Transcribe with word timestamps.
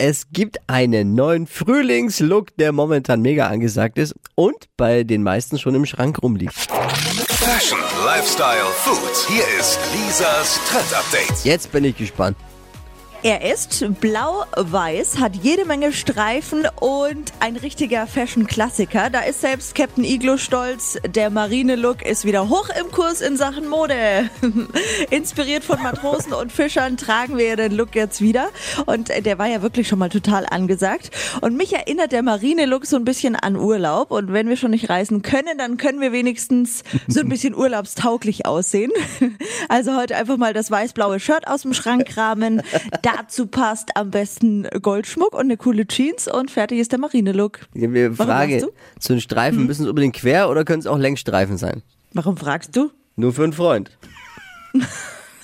Es 0.00 0.30
gibt 0.30 0.58
einen 0.68 1.16
neuen 1.16 1.48
Frühlingslook, 1.48 2.56
der 2.56 2.70
momentan 2.70 3.20
mega 3.20 3.48
angesagt 3.48 3.98
ist 3.98 4.14
und 4.36 4.54
bei 4.76 5.02
den 5.02 5.24
meisten 5.24 5.58
schon 5.58 5.74
im 5.74 5.86
Schrank 5.86 6.22
rumliegt. 6.22 6.54
Fashion, 6.54 7.80
Lifestyle, 8.04 8.62
Food. 8.76 9.26
Hier 9.26 9.42
ist 9.58 9.80
Lisas 9.92 10.60
Trend 10.68 10.94
Update. 10.94 11.44
Jetzt 11.44 11.72
bin 11.72 11.82
ich 11.82 11.96
gespannt. 11.96 12.36
Er 13.24 13.52
ist 13.52 13.84
blau-weiß, 14.00 15.18
hat 15.18 15.34
jede 15.34 15.64
Menge 15.64 15.92
Streifen 15.92 16.68
und 16.80 17.32
ein 17.40 17.56
richtiger 17.56 18.06
Fashion-Klassiker. 18.06 19.10
Da 19.10 19.22
ist 19.22 19.40
selbst 19.40 19.74
Captain 19.74 20.04
Iglo 20.04 20.36
stolz. 20.36 20.98
Der 21.04 21.28
Marine-Look 21.28 22.06
ist 22.06 22.24
wieder 22.24 22.48
hoch 22.48 22.68
im 22.80 22.92
Kurs 22.92 23.20
in 23.20 23.36
Sachen 23.36 23.68
Mode. 23.68 24.30
Inspiriert 25.10 25.64
von 25.64 25.82
Matrosen 25.82 26.32
und 26.32 26.52
Fischern 26.52 26.96
tragen 26.96 27.36
wir 27.36 27.56
den 27.56 27.72
Look 27.72 27.96
jetzt 27.96 28.20
wieder. 28.20 28.50
Und 28.86 29.08
der 29.08 29.36
war 29.36 29.48
ja 29.48 29.62
wirklich 29.62 29.88
schon 29.88 29.98
mal 29.98 30.10
total 30.10 30.46
angesagt. 30.46 31.10
Und 31.40 31.56
mich 31.56 31.72
erinnert 31.72 32.12
der 32.12 32.22
Marine-Look 32.22 32.86
so 32.86 32.94
ein 32.94 33.04
bisschen 33.04 33.34
an 33.34 33.56
Urlaub. 33.56 34.12
Und 34.12 34.32
wenn 34.32 34.48
wir 34.48 34.56
schon 34.56 34.70
nicht 34.70 34.90
reisen 34.90 35.22
können, 35.22 35.58
dann 35.58 35.76
können 35.76 36.00
wir 36.00 36.12
wenigstens 36.12 36.84
so 37.08 37.18
ein 37.18 37.28
bisschen 37.28 37.54
urlaubstauglich 37.56 38.46
aussehen. 38.46 38.92
Also 39.68 39.96
heute 39.96 40.14
einfach 40.14 40.36
mal 40.36 40.54
das 40.54 40.70
weiß-blaue 40.70 41.18
Shirt 41.18 41.48
aus 41.48 41.62
dem 41.62 41.74
Schrank 41.74 42.06
kramen. 42.06 42.62
Dazu 43.16 43.46
passt 43.46 43.96
am 43.96 44.10
besten 44.10 44.68
Goldschmuck 44.82 45.32
und 45.34 45.40
eine 45.40 45.56
coole 45.56 45.86
Jeans 45.86 46.28
und 46.28 46.50
fertig 46.50 46.78
ist 46.78 46.92
der 46.92 46.98
Marine-Look. 46.98 47.60
Frage, 48.16 48.68
zu 48.98 49.12
den 49.14 49.20
Streifen 49.20 49.66
müssen 49.66 49.82
es 49.84 49.88
unbedingt 49.88 50.14
quer 50.16 50.50
oder 50.50 50.64
können 50.64 50.80
es 50.80 50.86
auch 50.86 50.98
Längsstreifen 50.98 51.56
sein? 51.56 51.82
Warum 52.12 52.36
fragst 52.36 52.76
du? 52.76 52.90
Nur 53.16 53.32
für 53.32 53.44
einen 53.44 53.52
Freund. 53.52 53.96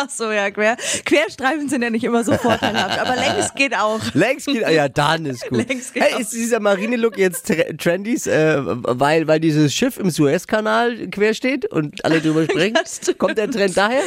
Ach 0.00 0.08
so, 0.08 0.30
ja, 0.30 0.48
quer. 0.52 0.76
Querstreifen 1.04 1.68
sind 1.68 1.82
ja 1.82 1.90
nicht 1.90 2.04
immer 2.04 2.22
so 2.22 2.32
vorteilhaft, 2.34 3.00
aber 3.00 3.16
längs 3.16 3.52
geht 3.56 3.74
auch. 3.76 3.98
Längs 4.14 4.44
geht, 4.46 4.64
ah 4.64 4.70
ja, 4.70 4.88
dann 4.88 5.26
ist 5.26 5.48
gut. 5.48 5.66
Längs 5.66 5.92
geht 5.92 6.04
Hey, 6.04 6.14
auch. 6.14 6.20
ist 6.20 6.32
dieser 6.32 6.60
Marine-Look 6.60 7.18
jetzt 7.18 7.46
tre- 7.50 7.76
trendy, 7.76 8.14
äh, 8.14 8.60
weil, 8.64 9.26
weil 9.26 9.40
dieses 9.40 9.74
Schiff 9.74 9.98
im 9.98 10.10
Suezkanal 10.10 11.08
quer 11.08 11.34
steht 11.34 11.64
und 11.72 12.04
alle 12.04 12.20
drüber 12.20 12.44
stimmt. 12.86 13.18
Kommt 13.18 13.38
der 13.38 13.50
Trend 13.50 13.76
daher? 13.76 14.02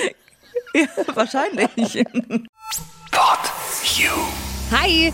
Ja, 0.74 0.88
wahrscheinlich. 1.14 2.06
Hi. 4.72 5.14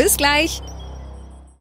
Bis 0.01 0.17
gleich. 0.17 0.63